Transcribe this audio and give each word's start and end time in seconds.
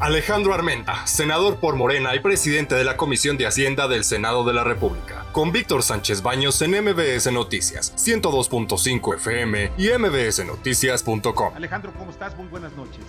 Alejandro 0.00 0.52
Armenta, 0.52 1.06
senador 1.06 1.60
por 1.60 1.76
Morena 1.76 2.14
y 2.16 2.20
presidente 2.20 2.74
de 2.74 2.84
la 2.84 2.96
Comisión 2.96 3.36
de 3.36 3.46
Hacienda 3.46 3.86
del 3.86 4.02
Senado 4.02 4.44
de 4.44 4.52
la 4.52 4.64
República. 4.64 5.24
Con 5.32 5.52
Víctor 5.52 5.82
Sánchez 5.84 6.22
Baños 6.22 6.60
en 6.62 6.72
MBS 6.72 7.32
Noticias, 7.32 7.94
102.5 7.96 9.14
FM 9.14 9.70
y 9.78 9.88
mbsnoticias.com. 9.96 11.54
Alejandro, 11.54 11.92
¿cómo 11.96 12.10
estás? 12.10 12.36
Muy 12.36 12.48
buenas 12.48 12.72
noches. 12.76 13.04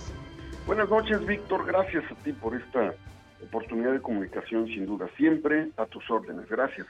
Buenas 0.64 0.88
noches, 0.88 1.26
Víctor. 1.26 1.66
Gracias 1.66 2.04
a 2.10 2.14
ti 2.22 2.32
por 2.32 2.54
esta 2.54 2.94
oportunidad 3.42 3.92
de 3.92 4.00
comunicación, 4.00 4.66
sin 4.66 4.86
duda. 4.86 5.08
Siempre 5.16 5.70
a 5.76 5.86
tus 5.86 6.08
órdenes. 6.08 6.48
Gracias. 6.48 6.86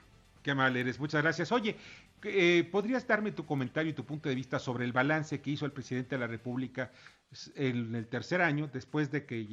Qué 0.47 0.55
mal 0.55 0.75
muchas 1.01 1.23
gracias. 1.25 1.51
Oye, 1.51 1.75
eh, 2.23 2.69
¿podrías 2.71 3.05
darme 3.05 3.33
tu 3.33 3.45
comentario 3.45 3.91
y 3.91 3.95
tu 3.95 4.05
punto 4.05 4.29
de 4.29 4.37
vista 4.37 4.61
sobre 4.61 4.85
el 4.85 4.93
balance 4.93 5.41
que 5.41 5.51
hizo 5.51 5.67
el 5.67 5.73
presidente 5.73 6.15
de 6.15 6.21
la 6.21 6.29
República 6.29 6.93
en 7.57 7.93
el 7.97 8.07
tercer 8.07 8.41
año, 8.41 8.69
después 8.73 9.11
de 9.11 9.27
que, 9.27 9.45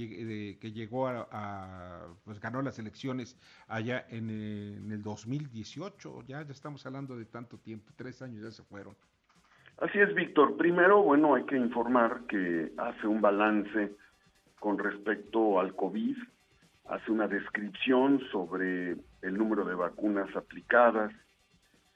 que 0.61 0.71
llegó 0.71 1.07
a, 1.07 2.05
pues 2.23 2.39
ganó 2.39 2.61
las 2.61 2.77
elecciones 2.77 3.39
allá 3.67 4.05
en, 4.07 4.29
en, 4.29 4.91
el 4.91 5.01
2018? 5.01 6.25
Ya, 6.27 6.43
ya 6.43 6.51
estamos 6.51 6.85
hablando 6.85 7.17
de 7.17 7.25
tanto 7.25 7.57
tiempo, 7.57 7.91
tres 7.95 8.21
años 8.21 8.43
ya 8.43 8.51
se 8.51 8.61
fueron. 8.61 8.95
Así 9.79 9.97
es, 9.97 10.13
Víctor. 10.13 10.57
Primero, 10.57 11.01
bueno, 11.01 11.33
hay 11.33 11.43
que 11.45 11.57
informar 11.57 12.21
que 12.27 12.71
hace 12.77 13.07
un 13.07 13.19
balance 13.19 13.95
con 14.59 14.77
respecto 14.77 15.59
al 15.59 15.75
COVID, 15.75 16.17
hace 16.85 17.11
una 17.11 17.27
descripción 17.27 18.21
sobre 18.31 18.95
el 19.23 19.37
número 19.37 19.65
de 19.65 19.73
vacunas 19.73 20.33
aplicadas 20.35 21.11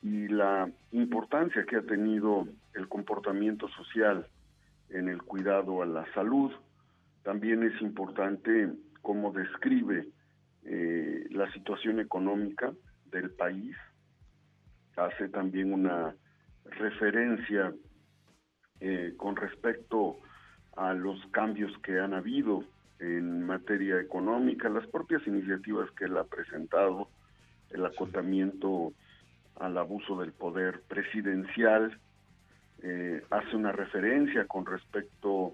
y 0.02 0.28
la 0.30 0.72
importancia 0.92 1.66
que 1.66 1.76
ha 1.76 1.82
tenido 1.82 2.48
el 2.74 2.88
comportamiento 2.88 3.68
social 3.70 4.28
en 4.90 5.10
el 5.10 5.22
cuidado 5.22 5.82
a 5.82 5.86
la 5.86 6.12
salud. 6.14 6.52
También 7.24 7.64
es 7.64 7.80
importante 7.82 8.72
cómo 9.02 9.32
describe 9.32 10.08
eh, 10.64 11.26
la 11.32 11.52
situación 11.52 12.00
económica 12.00 12.72
del 13.12 13.32
país. 13.32 13.76
Hace 14.96 15.28
también 15.30 15.74
una 15.74 16.16
referencia 16.64 17.74
eh, 18.80 19.14
con 19.18 19.36
respecto 19.36 20.20
a 20.76 20.94
los 20.94 21.20
cambios 21.32 21.72
que 21.80 22.00
han 22.00 22.14
habido 22.14 22.64
en 23.00 23.46
materia 23.46 24.00
económica, 24.00 24.70
las 24.70 24.88
propias 24.88 25.26
iniciativas 25.28 25.90
que 25.92 26.06
él 26.06 26.18
ha 26.18 26.24
presentado, 26.24 27.08
el 27.72 27.86
acotamiento 27.86 28.94
al 29.60 29.78
abuso 29.78 30.20
del 30.20 30.32
poder 30.32 30.82
presidencial, 30.88 31.98
eh, 32.84 33.24
hace 33.30 33.56
una 33.56 33.72
referencia 33.72 34.46
con 34.46 34.66
respecto 34.66 35.54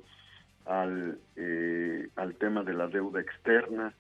al, 0.66 1.18
eh, 1.36 2.10
al 2.16 2.36
tema 2.36 2.64
de 2.64 2.74
la 2.74 2.88
deuda 2.88 3.22
externa, 3.22 3.94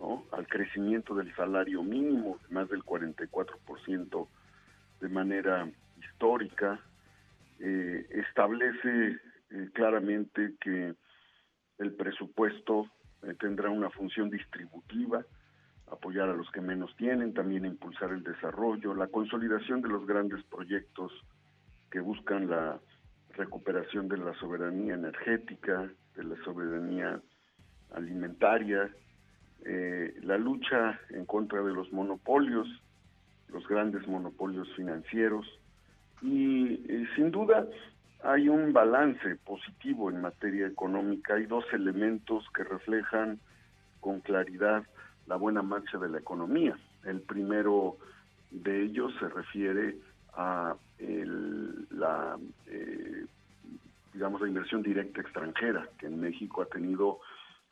¿no? 0.00 0.24
al 0.32 0.46
crecimiento 0.46 1.14
del 1.14 1.34
salario 1.34 1.82
mínimo, 1.82 2.38
más 2.50 2.68
del 2.68 2.84
44% 2.84 4.28
de 5.00 5.08
manera 5.08 5.68
histórica, 6.00 6.80
eh, 7.60 8.06
establece 8.10 9.18
claramente 9.72 10.52
que 10.60 10.94
el 11.78 11.92
presupuesto 11.92 12.86
tendrá 13.38 13.70
una 13.70 13.90
función 13.90 14.30
distributiva, 14.30 15.24
apoyar 15.90 16.28
a 16.28 16.34
los 16.34 16.50
que 16.50 16.60
menos 16.60 16.94
tienen, 16.96 17.34
también 17.34 17.64
impulsar 17.64 18.10
el 18.10 18.22
desarrollo, 18.22 18.94
la 18.94 19.08
consolidación 19.08 19.80
de 19.82 19.88
los 19.88 20.06
grandes 20.06 20.42
proyectos 20.44 21.12
que 21.90 22.00
buscan 22.00 22.48
la 22.48 22.78
recuperación 23.34 24.08
de 24.08 24.18
la 24.18 24.34
soberanía 24.34 24.94
energética, 24.94 25.90
de 26.16 26.24
la 26.24 26.36
soberanía 26.44 27.20
alimentaria, 27.92 28.90
eh, 29.64 30.14
la 30.22 30.36
lucha 30.36 31.00
en 31.10 31.24
contra 31.24 31.62
de 31.62 31.72
los 31.72 31.92
monopolios, 31.92 32.68
los 33.48 33.66
grandes 33.66 34.06
monopolios 34.06 34.68
financieros 34.76 35.46
y 36.20 36.74
eh, 36.88 37.06
sin 37.16 37.30
duda 37.30 37.66
hay 38.22 38.48
un 38.48 38.72
balance 38.72 39.36
positivo 39.36 40.10
en 40.10 40.20
materia 40.20 40.66
económica, 40.66 41.34
hay 41.34 41.46
dos 41.46 41.64
elementos 41.72 42.44
que 42.54 42.64
reflejan 42.64 43.38
con 44.00 44.20
claridad 44.20 44.84
la 45.26 45.36
buena 45.36 45.62
marcha 45.62 45.98
de 45.98 46.08
la 46.08 46.18
economía. 46.18 46.76
El 47.04 47.20
primero 47.20 47.96
de 48.50 48.84
ellos 48.84 49.12
se 49.20 49.28
refiere 49.28 49.96
a 50.34 50.74
la, 50.98 52.38
eh, 52.66 53.26
digamos, 54.12 54.40
la 54.40 54.48
inversión 54.48 54.82
directa 54.82 55.20
extranjera, 55.20 55.88
que 55.98 56.06
en 56.06 56.20
México 56.20 56.62
ha 56.62 56.66
tenido 56.66 57.20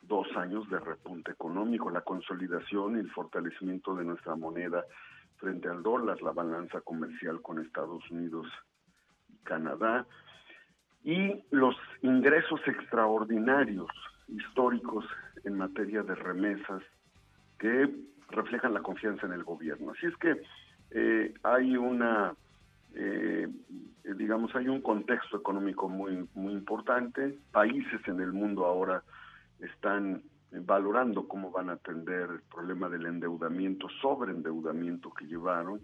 dos 0.01 0.27
años 0.37 0.69
de 0.69 0.79
repunte 0.79 1.31
económico, 1.31 1.89
la 1.89 2.01
consolidación 2.01 2.95
y 2.95 2.99
el 2.99 3.11
fortalecimiento 3.11 3.95
de 3.95 4.05
nuestra 4.05 4.35
moneda 4.35 4.85
frente 5.37 5.67
al 5.67 5.83
dólar, 5.83 6.21
la 6.21 6.31
balanza 6.31 6.81
comercial 6.81 7.41
con 7.41 7.59
Estados 7.59 8.09
Unidos 8.09 8.47
y 9.29 9.37
Canadá, 9.43 10.05
y 11.07 11.41
los 11.51 11.73
ingresos 12.01 12.59
extraordinarios 12.67 13.87
históricos 14.27 15.05
en 15.45 15.57
materia 15.57 16.03
de 16.03 16.13
remesas 16.13 16.83
que 17.57 17.89
reflejan 18.29 18.73
la 18.73 18.81
confianza 18.81 19.25
en 19.25 19.31
el 19.31 19.45
gobierno. 19.45 19.93
Así 19.93 20.05
es 20.05 20.17
que 20.17 20.41
eh, 20.91 21.33
hay 21.43 21.77
una, 21.77 22.35
eh, 22.93 23.47
digamos, 24.17 24.53
hay 24.53 24.67
un 24.67 24.81
contexto 24.81 25.37
económico 25.37 25.87
muy, 25.87 26.27
muy 26.33 26.51
importante. 26.51 27.37
Países 27.53 28.05
en 28.05 28.19
el 28.19 28.33
mundo 28.33 28.65
ahora 28.65 29.01
están 29.61 30.21
valorando 30.51 31.25
cómo 31.25 31.51
van 31.51 31.69
a 31.69 31.73
atender 31.73 32.31
el 32.31 32.41
problema 32.53 32.89
del 32.89 33.05
endeudamiento, 33.05 33.87
sobreendeudamiento 34.01 35.13
que 35.13 35.25
llevaron. 35.25 35.79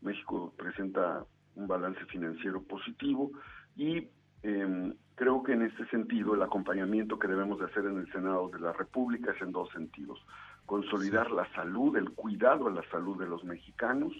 México 0.00 0.52
presenta 0.56 1.24
un 1.54 1.68
balance 1.68 2.04
financiero 2.06 2.60
positivo 2.64 3.30
y 3.76 4.08
eh, 4.48 4.94
creo 5.16 5.42
que 5.42 5.54
en 5.54 5.62
este 5.62 5.86
sentido 5.88 6.34
el 6.34 6.42
acompañamiento 6.42 7.18
que 7.18 7.26
debemos 7.26 7.58
de 7.58 7.64
hacer 7.64 7.84
en 7.84 7.98
el 7.98 8.12
Senado 8.12 8.48
de 8.48 8.60
la 8.60 8.72
República 8.72 9.32
es 9.32 9.42
en 9.42 9.50
dos 9.50 9.68
sentidos 9.70 10.24
consolidar 10.66 11.30
la 11.32 11.50
salud, 11.52 11.96
el 11.96 12.10
cuidado 12.10 12.68
a 12.68 12.70
la 12.70 12.82
salud 12.90 13.18
de 13.18 13.26
los 13.26 13.42
mexicanos. 13.44 14.12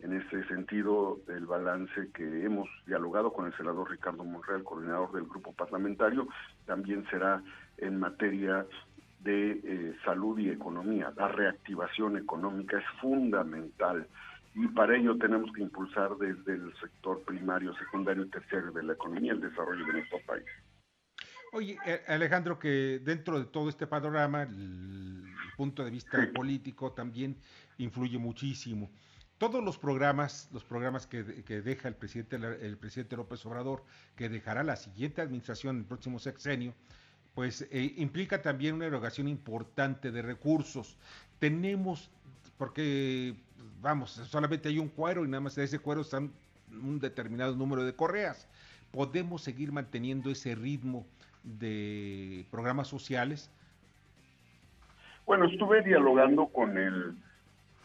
En 0.00 0.14
ese 0.14 0.42
sentido, 0.48 1.20
el 1.28 1.46
balance 1.46 2.10
que 2.12 2.44
hemos 2.44 2.68
dialogado 2.86 3.32
con 3.32 3.46
el 3.46 3.56
senador 3.56 3.90
Ricardo 3.90 4.24
Monreal, 4.24 4.64
coordinador 4.64 5.12
del 5.12 5.24
grupo 5.24 5.52
parlamentario, 5.52 6.28
también 6.66 7.06
será 7.10 7.42
en 7.78 8.00
materia 8.00 8.66
de 9.20 9.60
eh, 9.64 9.94
salud 10.04 10.38
y 10.38 10.50
economía. 10.50 11.12
La 11.16 11.28
reactivación 11.28 12.16
económica 12.16 12.78
es 12.78 12.84
fundamental 13.00 14.06
y 14.54 14.68
para 14.68 14.96
ello 14.96 15.16
tenemos 15.18 15.50
que 15.52 15.62
impulsar 15.62 16.16
desde 16.16 16.54
el 16.54 16.74
sector 16.80 17.22
primario, 17.24 17.74
secundario 17.76 18.24
y 18.24 18.30
terciario 18.30 18.70
de 18.72 18.82
la 18.82 18.92
economía 18.92 19.32
el 19.32 19.40
desarrollo 19.40 19.84
de 19.86 19.92
nuestro 19.92 20.18
país. 20.26 20.44
Oye, 21.54 21.78
eh, 21.84 22.02
Alejandro, 22.08 22.58
que 22.58 23.00
dentro 23.04 23.38
de 23.38 23.44
todo 23.46 23.68
este 23.68 23.86
panorama, 23.86 24.42
el 24.42 25.24
punto 25.56 25.84
de 25.84 25.90
vista 25.90 26.18
político 26.34 26.92
también 26.92 27.36
influye 27.78 28.18
muchísimo. 28.18 28.90
Todos 29.36 29.62
los 29.62 29.76
programas, 29.76 30.48
los 30.52 30.64
programas 30.64 31.06
que, 31.06 31.22
deja 31.24 31.88
el 31.88 31.96
presidente, 31.96 32.36
el 32.36 32.78
presidente 32.78 33.16
López 33.16 33.44
Obrador, 33.44 33.84
que 34.16 34.28
dejará 34.28 34.62
la 34.62 34.76
siguiente 34.76 35.20
administración 35.20 35.78
el 35.78 35.84
próximo 35.84 36.18
sexenio, 36.20 36.74
pues 37.34 37.66
eh, 37.70 37.94
implica 37.96 38.40
también 38.40 38.74
una 38.74 38.86
erogación 38.86 39.28
importante 39.28 40.12
de 40.12 40.22
recursos. 40.22 40.96
Tenemos, 41.38 42.10
porque, 42.62 43.34
vamos, 43.80 44.12
solamente 44.12 44.68
hay 44.68 44.78
un 44.78 44.88
cuero 44.88 45.24
y 45.24 45.28
nada 45.28 45.40
más 45.40 45.56
de 45.56 45.64
ese 45.64 45.80
cuero 45.80 46.02
están 46.02 46.30
un 46.70 47.00
determinado 47.00 47.56
número 47.56 47.82
de 47.82 47.92
correas. 47.96 48.48
Podemos 48.92 49.42
seguir 49.42 49.72
manteniendo 49.72 50.30
ese 50.30 50.54
ritmo 50.54 51.04
de 51.42 52.46
programas 52.52 52.86
sociales? 52.86 53.50
Bueno, 55.26 55.46
estuve 55.46 55.82
dialogando 55.82 56.46
con 56.46 56.78
el, 56.78 57.16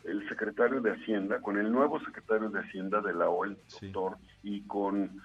el 0.04 0.30
secretario 0.30 0.80
de 0.80 0.92
Hacienda, 0.92 1.42
con 1.42 1.58
el 1.58 1.72
nuevo 1.72 2.00
secretario 2.02 2.52
de 2.52 2.60
Hacienda 2.60 3.02
de 3.02 3.16
la 3.16 3.30
OEL, 3.30 3.58
doctor, 3.82 4.20
y 4.44 4.62
con 4.68 5.20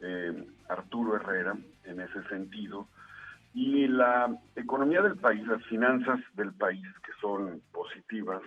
eh, 0.00 0.46
Arturo 0.70 1.16
Herrera 1.16 1.54
en 1.84 2.00
ese 2.00 2.26
sentido. 2.30 2.88
Y 3.52 3.86
la 3.86 4.34
economía 4.56 5.02
del 5.02 5.18
país, 5.18 5.46
las 5.46 5.62
finanzas 5.66 6.20
del 6.36 6.54
país, 6.54 6.86
que 7.04 7.12
son 7.20 7.60
positivas, 7.70 8.40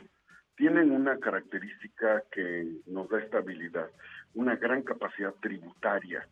tienen 0.57 0.92
una 0.92 1.18
característica 1.19 2.24
que 2.31 2.81
nos 2.88 3.07
da 3.09 3.19
estabilidad, 3.19 3.89
una 4.33 4.57
gran 4.57 4.81
capacidad 4.81 5.33
tributaria 5.39 6.27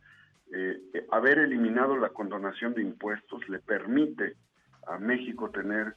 eh, 0.53 1.05
haber 1.11 1.39
eliminado 1.39 1.97
la 1.97 2.09
condonación 2.09 2.73
de 2.73 2.81
impuestos 2.81 3.47
le 3.49 3.59
permite 3.59 4.35
a 4.87 4.97
México 4.99 5.49
tener 5.49 5.95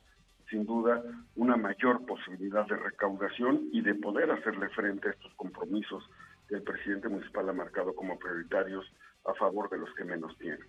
sin 0.49 0.65
duda 0.65 1.03
una 1.37 1.57
mayor 1.57 2.07
posibilidad 2.07 2.67
de 2.67 2.77
recaudación 2.77 3.69
y 3.73 3.83
de 3.83 3.95
poder 3.95 4.31
hacerle 4.31 4.69
frente 4.71 5.09
a 5.09 5.13
estos 5.13 5.35
compromisos 5.35 6.03
que 6.49 6.55
el 6.55 6.63
presidente 6.63 7.09
municipal 7.09 7.49
ha 7.51 7.53
marcado 7.53 7.95
como 7.95 8.19
prioritarios 8.19 8.91
a 9.27 9.35
favor 9.35 9.69
de 9.69 9.79
los 9.79 9.95
que 9.95 10.05
menos 10.05 10.37
tienen. 10.39 10.65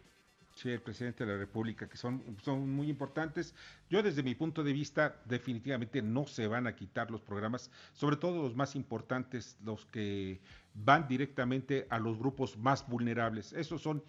El 0.65 0.81
presidente 0.81 1.25
de 1.25 1.33
la 1.33 1.38
República, 1.38 1.88
que 1.88 1.97
son, 1.97 2.23
son 2.44 2.69
muy 2.69 2.89
importantes. 2.89 3.56
Yo 3.89 4.03
desde 4.03 4.23
mi 4.23 4.35
punto 4.35 4.63
de 4.63 4.73
vista, 4.73 5.15
definitivamente 5.25 6.01
no 6.01 6.25
se 6.27 6.47
van 6.47 6.67
a 6.67 6.75
quitar 6.75 7.11
los 7.11 7.21
programas, 7.21 7.71
sobre 7.94 8.17
todo 8.17 8.44
los 8.44 8.56
más 8.56 8.75
importantes, 8.75 9.57
los 9.63 9.85
que 9.85 10.41
van 10.73 11.07
directamente 11.07 11.88
a 11.89 12.00
los 12.00 12.17
grupos 12.17 12.57
más 12.57 12.88
vulnerables. 12.88 13.53
Esos 13.53 13.81
son 13.81 14.03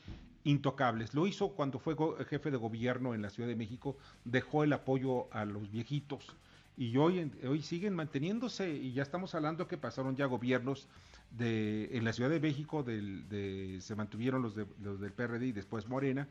intocables. 0.44 1.14
Lo 1.14 1.26
hizo 1.26 1.50
cuando 1.50 1.78
fue 1.78 1.94
jefe 2.28 2.50
de 2.50 2.56
gobierno 2.56 3.14
en 3.14 3.22
la 3.22 3.30
Ciudad 3.30 3.48
de 3.48 3.56
México, 3.56 3.96
dejó 4.24 4.64
el 4.64 4.72
apoyo 4.72 5.32
a 5.32 5.44
los 5.44 5.70
viejitos 5.70 6.34
y 6.80 6.96
hoy, 6.96 7.30
hoy 7.46 7.60
siguen 7.60 7.94
manteniéndose 7.94 8.70
y 8.70 8.94
ya 8.94 9.02
estamos 9.02 9.34
hablando 9.34 9.68
que 9.68 9.76
pasaron 9.76 10.16
ya 10.16 10.24
gobiernos 10.24 10.88
de, 11.30 11.90
en 11.92 12.06
la 12.06 12.14
Ciudad 12.14 12.30
de 12.30 12.40
México 12.40 12.82
de, 12.82 13.76
se 13.82 13.94
mantuvieron 13.94 14.40
los, 14.40 14.54
de, 14.54 14.64
los 14.82 14.98
del 14.98 15.12
PRD 15.12 15.48
y 15.48 15.52
después 15.52 15.86
Morena, 15.86 16.26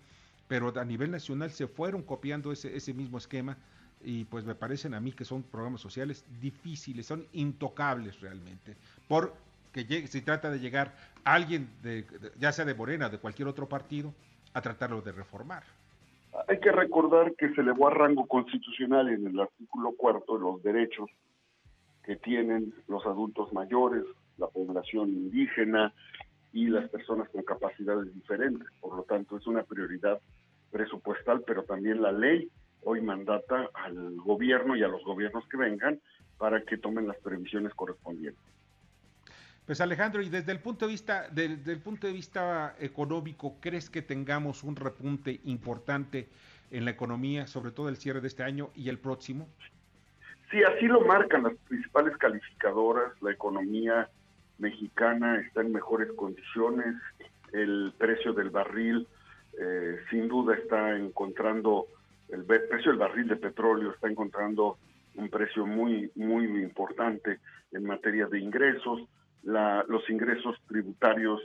pero 0.48 0.74
a 0.80 0.84
nivel 0.84 1.12
nacional 1.12 1.52
se 1.52 1.68
fueron 1.68 2.02
copiando 2.02 2.52
ese, 2.52 2.76
ese 2.76 2.96
mismo 2.96 3.20
esquema 3.20 3.58
y 4.04 4.26
pues 4.26 4.44
me 4.44 4.56
parecen 4.56 4.96
a 4.96 5.00
mí 5.00 5.12
que 5.12 5.24
son 5.24 5.44
programas 5.44 5.82
sociales 5.82 6.26
difíciles, 6.42 7.06
son 7.06 7.28
intocables 7.34 8.20
realmente, 8.20 8.76
porque 9.08 10.08
se 10.08 10.22
trata 10.22 10.50
de 10.50 10.60
llegar 10.60 10.98
a 11.26 11.36
alguien, 11.36 11.70
de, 11.84 12.08
ya 12.40 12.52
sea 12.52 12.66
de 12.66 12.74
Morena 12.74 13.06
o 13.06 13.10
de 13.12 13.20
cualquier 13.20 13.48
otro 13.48 13.70
partido, 13.70 14.16
a 14.56 14.62
tratarlo 14.64 15.00
de 15.04 15.12
reformar. 15.12 15.62
Hay 16.48 16.60
que 16.60 16.72
recordar 16.72 17.34
que 17.36 17.54
se 17.54 17.62
elevó 17.62 17.88
a 17.88 17.92
rango 17.92 18.28
constitucional 18.28 19.10
en 19.10 19.28
el 19.28 19.40
artículo 19.40 19.94
cuarto 19.98 20.38
los 20.38 20.62
derechos 20.62 21.10
que 22.04 22.16
tienen 22.16 22.74
los 22.88 23.06
adultos 23.06 23.52
mayores, 23.54 24.04
la 24.38 24.48
población 24.48 25.10
indígena 25.10 25.94
y 26.54 26.68
las 26.68 26.90
personas 26.90 27.30
con 27.30 27.44
capacidades 27.44 28.14
diferentes. 28.14 28.68
Por 28.80 28.96
lo 28.96 29.04
tanto, 29.04 29.38
es 29.38 29.46
una 29.48 29.64
prioridad 29.64 30.20
presupuestal, 30.72 31.44
pero 31.46 31.64
también 31.64 32.02
la 32.02 32.12
ley 32.12 32.50
hoy 32.84 33.02
mandata 33.02 33.70
al 33.74 34.16
gobierno 34.18 34.76
y 34.76 34.84
a 34.84 34.88
los 34.88 35.04
gobiernos 35.04 35.48
que 35.50 35.58
vengan 35.58 36.00
para 36.38 36.62
que 36.64 36.78
tomen 36.78 37.08
las 37.08 37.18
previsiones 37.18 37.74
correspondientes. 37.74 38.42
Pues 39.70 39.82
Alejandro, 39.82 40.24
y 40.24 40.30
desde 40.30 40.52
el 40.52 40.62
punto 40.62 40.88
de 40.88 40.94
vista, 40.94 41.28
desde 41.30 41.72
el 41.72 41.80
punto 41.80 42.08
de 42.08 42.14
vista 42.14 42.76
económico, 42.80 43.58
¿crees 43.62 43.92
que 43.92 44.02
tengamos 44.02 44.64
un 44.64 44.76
repunte 44.76 45.42
importante 45.44 46.28
en 46.72 46.86
la 46.86 46.90
economía, 46.90 47.46
sobre 47.46 47.70
todo 47.70 47.88
el 47.88 47.98
cierre 47.98 48.20
de 48.20 48.30
este 48.30 48.42
año 48.42 48.72
y 48.74 48.90
el 48.90 48.98
próximo? 48.98 49.48
Sí, 50.50 50.64
así 50.64 50.88
lo 50.88 51.02
marcan 51.02 51.44
las 51.44 51.54
principales 51.68 52.18
calificadoras. 52.18 53.14
La 53.22 53.32
economía 53.32 54.10
mexicana 54.58 55.40
está 55.40 55.62
en 55.62 55.72
mejores 55.72 56.12
condiciones. 56.14 56.96
El 57.54 57.94
precio 57.96 58.34
del 58.34 58.50
barril, 58.50 59.08
eh, 59.62 60.00
sin 60.10 60.30
duda, 60.30 60.56
está 60.56 60.98
encontrando 60.98 61.86
el 62.30 62.44
precio 62.44 62.90
del 62.90 62.98
barril 62.98 63.28
de 63.28 63.36
petróleo 63.36 63.92
está 63.92 64.10
encontrando 64.10 64.80
un 65.14 65.30
precio 65.30 65.68
muy 65.68 66.12
muy 66.16 66.46
importante 66.46 67.38
en 67.72 67.84
materia 67.86 68.26
de 68.26 68.40
ingresos 68.40 69.08
los 69.44 70.10
ingresos 70.10 70.56
tributarios 70.68 71.42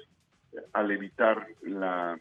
eh, 0.53 0.59
al 0.73 0.91
evitar 0.91 1.47
la 1.63 2.19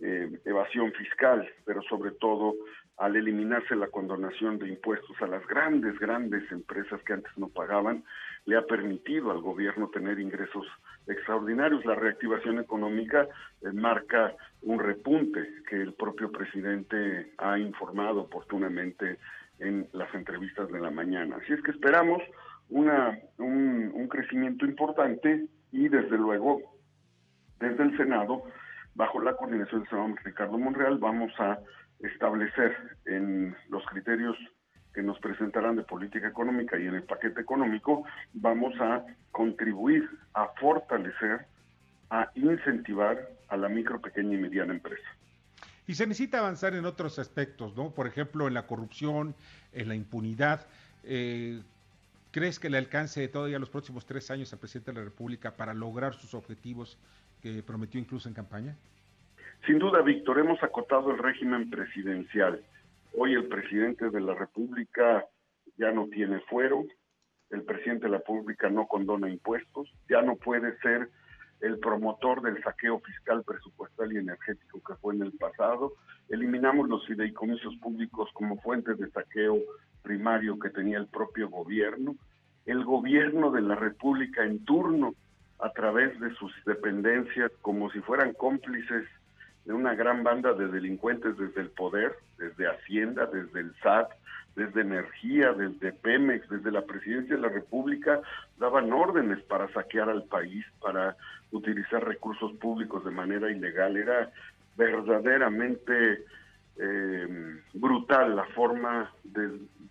eh, 0.00 0.40
evasión 0.44 0.92
fiscal, 0.92 1.48
pero 1.64 1.82
sobre 1.82 2.12
todo 2.12 2.54
al 2.98 3.16
eliminarse 3.16 3.74
la 3.74 3.88
condonación 3.88 4.58
de 4.58 4.68
impuestos 4.68 5.16
a 5.20 5.26
las 5.26 5.46
grandes, 5.46 5.98
grandes 5.98 6.50
empresas 6.52 7.02
que 7.04 7.14
antes 7.14 7.32
no 7.36 7.48
pagaban, 7.48 8.04
le 8.44 8.56
ha 8.56 8.62
permitido 8.62 9.30
al 9.30 9.40
gobierno 9.40 9.88
tener 9.88 10.18
ingresos 10.18 10.66
extraordinarios. 11.06 11.84
La 11.84 11.94
reactivación 11.94 12.58
económica 12.58 13.28
eh, 13.62 13.72
marca 13.72 14.34
un 14.62 14.78
repunte 14.78 15.48
que 15.68 15.76
el 15.76 15.94
propio 15.94 16.30
presidente 16.30 17.32
ha 17.38 17.58
informado 17.58 18.22
oportunamente 18.22 19.18
en 19.58 19.88
las 19.92 20.12
entrevistas 20.14 20.70
de 20.70 20.80
la 20.80 20.90
mañana. 20.90 21.36
Así 21.36 21.52
es 21.52 21.62
que 21.62 21.70
esperamos 21.70 22.22
una, 22.72 23.18
un, 23.38 24.08
crecimiento 24.08 24.66
importante 24.66 25.46
y 25.70 25.88
desde 25.88 26.18
luego 26.18 26.60
desde 27.60 27.82
el 27.84 27.96
Senado, 27.96 28.42
bajo 28.94 29.20
la 29.20 29.36
coordinación 29.36 29.82
del 29.82 29.90
senador 29.90 30.18
Ricardo 30.24 30.58
Monreal, 30.58 30.98
vamos 30.98 31.32
a 31.38 31.58
establecer 32.00 32.76
en 33.06 33.56
los 33.68 33.84
criterios 33.86 34.36
que 34.92 35.02
nos 35.02 35.18
presentarán 35.20 35.76
de 35.76 35.84
política 35.84 36.28
económica 36.28 36.78
y 36.78 36.86
en 36.86 36.96
el 36.96 37.04
paquete 37.04 37.40
económico, 37.40 38.04
vamos 38.34 38.74
a 38.80 39.04
contribuir 39.30 40.08
a 40.34 40.48
fortalecer, 40.60 41.46
a 42.10 42.28
incentivar 42.34 43.18
a 43.48 43.56
la 43.56 43.68
micro, 43.68 44.00
pequeña 44.00 44.34
y 44.34 44.40
mediana 44.40 44.74
empresa. 44.74 45.08
Y 45.86 45.94
se 45.94 46.06
necesita 46.06 46.38
avanzar 46.38 46.74
en 46.74 46.84
otros 46.84 47.18
aspectos, 47.18 47.76
¿no? 47.76 47.90
Por 47.90 48.06
ejemplo, 48.06 48.48
en 48.48 48.54
la 48.54 48.66
corrupción, 48.66 49.34
en 49.72 49.88
la 49.88 49.94
impunidad. 49.94 50.66
Eh, 51.04 51.60
¿Crees 52.32 52.58
que 52.58 52.70
le 52.70 52.78
alcance 52.78 53.28
todavía 53.28 53.58
los 53.58 53.68
próximos 53.68 54.06
tres 54.06 54.30
años 54.30 54.50
al 54.54 54.58
presidente 54.58 54.90
de 54.90 54.98
la 54.98 55.04
República 55.04 55.54
para 55.54 55.74
lograr 55.74 56.14
sus 56.14 56.32
objetivos 56.32 56.98
que 57.42 57.62
prometió 57.62 58.00
incluso 58.00 58.26
en 58.26 58.34
campaña? 58.34 58.74
Sin 59.66 59.78
duda, 59.78 60.00
Víctor, 60.00 60.38
hemos 60.38 60.62
acotado 60.62 61.10
el 61.10 61.18
régimen 61.18 61.68
presidencial. 61.68 62.64
Hoy 63.14 63.34
el 63.34 63.48
presidente 63.48 64.08
de 64.08 64.20
la 64.22 64.34
República 64.34 65.26
ya 65.76 65.92
no 65.92 66.08
tiene 66.08 66.40
fuero, 66.48 66.86
el 67.50 67.64
presidente 67.64 68.06
de 68.06 68.12
la 68.12 68.18
República 68.18 68.70
no 68.70 68.86
condona 68.86 69.28
impuestos, 69.28 69.92
ya 70.08 70.22
no 70.22 70.36
puede 70.36 70.78
ser 70.78 71.10
el 71.60 71.78
promotor 71.80 72.40
del 72.40 72.62
saqueo 72.62 72.98
fiscal, 73.00 73.44
presupuestal 73.44 74.10
y 74.10 74.16
energético 74.16 74.80
que 74.82 74.94
fue 74.96 75.14
en 75.14 75.22
el 75.24 75.32
pasado. 75.32 75.92
Eliminamos 76.30 76.88
los 76.88 77.06
fideicomisos 77.06 77.76
públicos 77.76 78.30
como 78.32 78.56
fuentes 78.62 78.96
de 78.98 79.10
saqueo 79.10 79.58
primario 80.02 80.58
que 80.58 80.70
tenía 80.70 80.98
el 80.98 81.06
propio 81.06 81.48
gobierno, 81.48 82.16
el 82.66 82.84
gobierno 82.84 83.50
de 83.50 83.62
la 83.62 83.74
República 83.74 84.44
en 84.44 84.64
turno 84.64 85.14
a 85.58 85.70
través 85.70 86.18
de 86.20 86.34
sus 86.34 86.52
dependencias 86.64 87.50
como 87.60 87.90
si 87.90 88.00
fueran 88.00 88.32
cómplices 88.34 89.06
de 89.64 89.72
una 89.72 89.94
gran 89.94 90.24
banda 90.24 90.52
de 90.54 90.68
delincuentes 90.68 91.36
desde 91.38 91.60
el 91.60 91.70
poder, 91.70 92.12
desde 92.36 92.66
Hacienda, 92.66 93.26
desde 93.26 93.60
el 93.60 93.74
SAT, 93.80 94.10
desde 94.56 94.80
Energía, 94.82 95.52
desde 95.52 95.92
Pemex, 95.92 96.48
desde 96.48 96.72
la 96.72 96.82
Presidencia 96.82 97.36
de 97.36 97.42
la 97.42 97.48
República, 97.48 98.20
daban 98.58 98.92
órdenes 98.92 99.40
para 99.44 99.72
saquear 99.72 100.10
al 100.10 100.24
país, 100.24 100.64
para 100.80 101.16
utilizar 101.52 102.04
recursos 102.04 102.52
públicos 102.54 103.04
de 103.04 103.12
manera 103.12 103.50
ilegal. 103.50 103.96
Era 103.96 104.30
verdaderamente 104.76 106.24
eh, 106.78 107.60
brutal 107.74 108.36
la 108.36 108.44
forma 108.54 109.12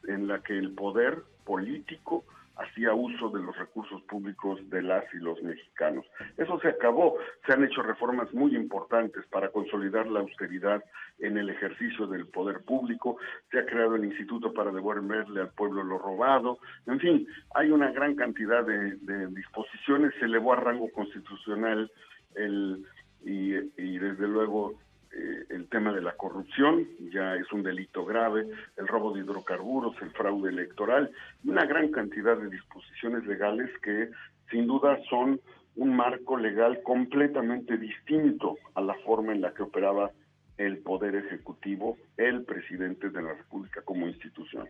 en 0.07 0.27
la 0.27 0.41
que 0.41 0.57
el 0.57 0.71
poder 0.73 1.23
político 1.45 2.23
hacía 2.61 2.93
uso 2.93 3.29
de 3.29 3.41
los 3.41 3.57
recursos 3.57 4.01
públicos 4.03 4.59
de 4.69 4.81
las 4.81 5.03
y 5.13 5.17
los 5.17 5.41
mexicanos. 5.41 6.05
Eso 6.37 6.59
se 6.59 6.69
acabó, 6.69 7.17
se 7.45 7.53
han 7.53 7.63
hecho 7.63 7.81
reformas 7.81 8.31
muy 8.33 8.55
importantes 8.55 9.25
para 9.27 9.49
consolidar 9.49 10.07
la 10.07 10.19
austeridad 10.19 10.83
en 11.19 11.37
el 11.37 11.49
ejercicio 11.49 12.07
del 12.07 12.27
poder 12.27 12.61
público, 12.61 13.17
se 13.49 13.59
ha 13.59 13.65
creado 13.65 13.95
el 13.95 14.05
Instituto 14.05 14.53
para 14.53 14.71
devolverle 14.71 15.41
al 15.41 15.49
pueblo 15.49 15.83
lo 15.83 15.97
robado, 15.97 16.59
en 16.87 16.99
fin, 16.99 17.27
hay 17.55 17.71
una 17.71 17.91
gran 17.91 18.15
cantidad 18.15 18.63
de, 18.63 19.27
disposiciones, 19.27 20.13
se 20.19 20.25
elevó 20.25 20.53
a 20.53 20.57
rango 20.57 20.89
constitucional 20.91 21.91
el, 22.35 22.85
y 23.23 23.97
desde 23.97 24.27
luego 24.27 24.75
eh, 25.13 25.45
el 25.49 25.67
tema 25.67 25.91
de 25.91 26.01
la 26.01 26.13
corrupción, 26.13 26.87
ya 27.11 27.35
es 27.35 27.51
un 27.51 27.63
delito 27.63 28.05
grave, 28.05 28.47
el 28.77 28.87
robo 28.87 29.13
de 29.13 29.21
hidrocarburos, 29.21 29.95
el 30.01 30.11
fraude 30.11 30.49
electoral, 30.49 31.11
y 31.43 31.49
una 31.49 31.65
gran 31.65 31.91
cantidad 31.91 32.37
de 32.37 32.49
disposiciones 32.49 33.25
legales 33.25 33.69
que 33.81 34.09
sin 34.49 34.67
duda 34.67 34.97
son 35.09 35.39
un 35.75 35.95
marco 35.95 36.37
legal 36.37 36.81
completamente 36.83 37.77
distinto 37.77 38.57
a 38.75 38.81
la 38.81 38.93
forma 39.05 39.33
en 39.33 39.41
la 39.41 39.53
que 39.53 39.63
operaba 39.63 40.11
el 40.57 40.77
Poder 40.79 41.15
Ejecutivo, 41.15 41.97
el 42.17 42.43
presidente 42.43 43.09
de 43.09 43.21
la 43.21 43.33
República 43.33 43.81
como 43.81 44.07
institución. 44.07 44.67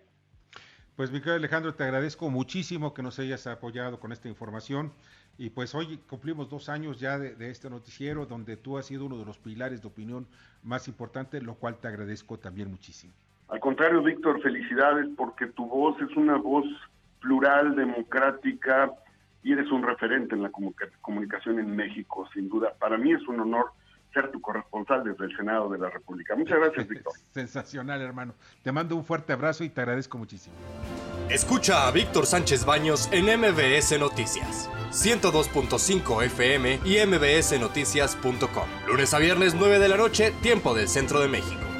Pues 1.01 1.11
Miguel 1.11 1.33
Alejandro, 1.33 1.73
te 1.73 1.83
agradezco 1.83 2.29
muchísimo 2.29 2.93
que 2.93 3.01
nos 3.01 3.17
hayas 3.17 3.47
apoyado 3.47 3.99
con 3.99 4.11
esta 4.11 4.27
información. 4.27 4.91
Y 5.35 5.49
pues 5.49 5.73
hoy 5.73 5.97
cumplimos 6.07 6.47
dos 6.47 6.69
años 6.69 6.99
ya 6.99 7.17
de, 7.17 7.49
este 7.49 7.71
noticiero 7.71 8.27
donde 8.27 8.55
tú 8.55 8.77
has 8.77 8.85
sido 8.85 9.07
uno 9.07 9.17
de 9.17 9.25
los 9.25 9.39
pilares 9.39 9.81
de 9.81 9.87
opinión 9.87 10.27
más 10.61 10.87
importantes, 10.87 11.41
lo 11.41 11.55
cual 11.55 11.79
te 11.79 11.87
agradezco 11.87 12.37
también 12.37 12.69
muchísimo. 12.69 13.13
Al 13.47 13.59
contrario, 13.59 14.03
Víctor, 14.03 14.43
felicidades 14.43 15.07
porque 15.17 15.47
tu 15.47 15.65
voz 15.65 15.99
es 16.03 16.15
una 16.15 16.37
voz 16.37 16.67
plural, 17.19 17.75
democrática 17.75 18.91
y 19.41 19.53
eres 19.53 19.71
un 19.71 19.81
referente 19.81 20.35
en 20.35 20.43
la 20.43 20.51
comunicación 21.01 21.57
en 21.57 21.75
México, 21.75 22.29
sin 22.31 22.47
duda. 22.47 22.75
Para 22.77 22.99
mí 22.99 23.11
es 23.11 23.27
un 23.27 23.39
honor 23.39 23.71
ser 24.13 24.31
tu 24.31 24.41
corresponsal 24.41 25.03
desde 25.03 25.25
el 25.25 25.35
Senado 25.35 25.69
de 25.69 25.77
la 25.77 25.89
República. 25.89 26.35
Muchas 26.35 26.57
gracias, 26.59 26.87
Víctor. 26.87 27.13
Sensacional, 27.33 28.01
hermano. 28.01 28.33
Te 28.63 28.71
mando 28.71 28.95
un 28.95 29.05
fuerte 29.05 29.33
abrazo 29.33 29.63
y 29.63 29.69
te 29.69 29.81
agradezco 29.81 30.17
muchísimo. 30.17 30.55
Escucha 31.29 31.87
a 31.87 31.91
Víctor 31.91 32.25
Sánchez 32.25 32.65
Baños 32.65 33.09
en 33.11 33.25
MBS 33.25 33.97
Noticias. 33.99 34.69
102.5 34.91 36.23
FM 36.25 36.79
y 36.83 37.05
mbsnoticias.com. 37.05 38.67
Lunes 38.87 39.13
a 39.13 39.19
viernes 39.19 39.55
9 39.55 39.79
de 39.79 39.87
la 39.87 39.97
noche, 39.97 40.33
tiempo 40.41 40.73
del 40.73 40.89
centro 40.89 41.21
de 41.21 41.29
México. 41.29 41.70